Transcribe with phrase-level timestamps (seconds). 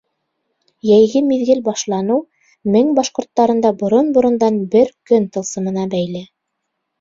[0.91, 2.17] Йәйге миҙгел башланыу
[2.77, 6.25] мең башҡорттарында борон-борондан бер көн тылсымына бәйле.